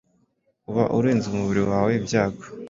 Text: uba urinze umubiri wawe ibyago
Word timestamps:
uba 0.69 0.83
urinze 0.97 1.25
umubiri 1.29 1.61
wawe 1.71 1.91
ibyago 1.99 2.43